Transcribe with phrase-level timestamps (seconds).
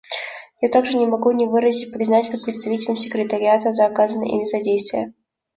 [0.61, 5.13] Я также не могу не выразить признательность представителям Секретариата за оказанное ими содействие.